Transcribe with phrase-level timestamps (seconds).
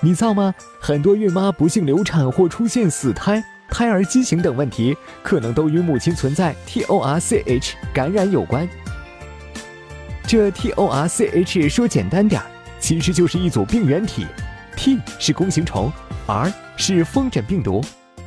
[0.00, 0.54] 你造吗？
[0.78, 8.68] 很多孕妈不幸流产或出现死胎、胎儿畸形等问题，可能都与母亲存在 TORCH 感染有关。
[10.24, 12.46] 这 TORCH 说简单点儿，
[12.78, 14.24] 其实就是一组病原体
[14.76, 15.90] ，T 是弓形虫
[16.26, 17.82] ，R 是风疹病毒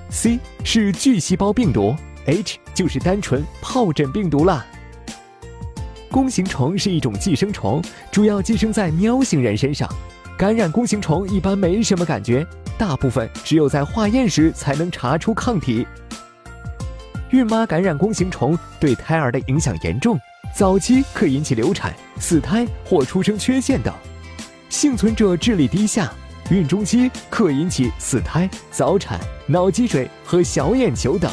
[0.09, 1.95] ，C 是巨细胞病毒
[2.25, 4.65] ，H 就是单纯疱疹病毒啦。
[6.09, 7.81] 弓形虫是一种寄生虫，
[8.11, 9.89] 主要寄生在喵星人身上。
[10.41, 12.43] 感染弓形虫一般没什么感觉，
[12.75, 15.85] 大部分只有在化验时才能查出抗体。
[17.29, 20.19] 孕妈感染弓形虫对胎儿的影响严重，
[20.55, 23.93] 早期可引起流产、死胎或出生缺陷等；
[24.67, 26.11] 幸存者智力低下，
[26.49, 31.29] 孕中期可引起死胎、早产、脑积水和小眼球等；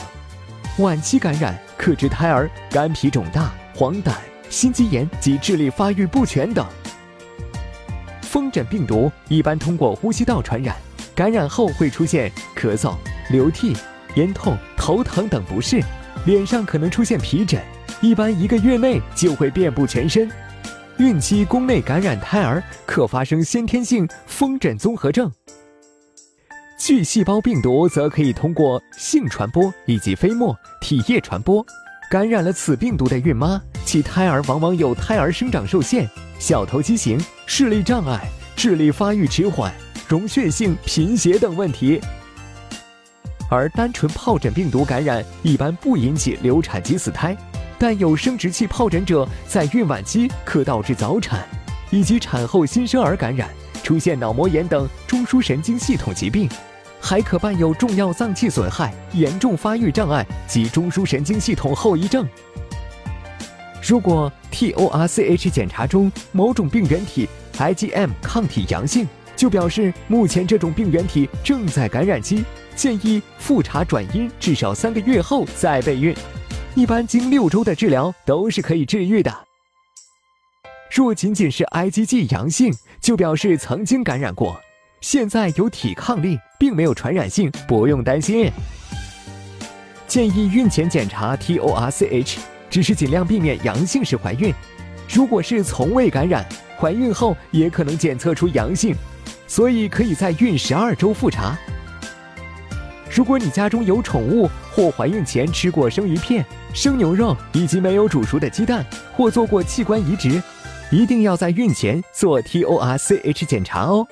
[0.81, 4.13] 晚期感染可致胎儿肝脾肿大、黄疸、
[4.51, 6.67] 心肌炎及智力发育不全等。
[8.29, 10.77] 风疹病毒一般通过呼吸道传染，
[11.15, 12.95] 感染后会出现咳嗽、
[13.31, 13.75] 流涕、
[14.17, 15.83] 咽痛、头疼等不适，
[16.27, 17.59] 脸上可能出现皮疹，
[18.03, 20.31] 一般一个月内就会遍布全身。
[20.99, 25.33] 孕期宫内感染胎儿可发生先天性风疹综合症。
[26.79, 31.65] 巨细胞病毒则可以通过性传播以及飞沫、体液传播。
[32.09, 36.09] 感染了此病毒的孕妈，其胎儿往往有胎儿生长受限。
[36.39, 39.71] 小头畸形、视力障碍、智力发育迟缓、
[40.09, 42.01] 溶血性贫血等问题，
[43.51, 47.37] 而单纯疱疹病毒感染一般不引起流产及死胎，
[47.79, 51.47] 但有生殖器疱疹者在孕晚期可导致早产，
[51.91, 53.51] 以及产后新生儿感染
[53.83, 56.49] 出现脑膜炎等中枢神经系统疾病，
[57.01, 62.29] 还可伴有重要脏器损害、严重发育障碍及中枢神经系统后遗症。
[63.83, 76.15] 如果 TORCH 检查中某种病原体 IgM 抗体阳性，就表示目前这种病原体正在感染期，建议复查转阴，至少三个月后再备孕。
[76.75, 79.33] 一般经六周的治疗都是可以治愈的。
[80.91, 84.61] 若仅仅是 IgG 阳性，就表示曾经感染过，
[85.01, 88.51] 现在有抵抗力，并没有传染性，不用担心。
[90.07, 92.39] 建议孕前检查 TORCH。
[92.71, 94.53] 只是尽量避免阳性时怀孕，
[95.09, 96.47] 如果是从未感染，
[96.79, 98.95] 怀孕后也可能检测出阳性，
[99.47, 101.59] 所以可以在孕十二周复查。
[103.11, 106.45] 如果你家中有宠物或怀孕前吃过生鱼片、
[106.75, 108.85] 生牛肉以及没有煮熟的鸡蛋，
[109.17, 110.43] 或做过器官移植，
[110.91, 114.07] 一定要在孕前做 TORCH 检查哦。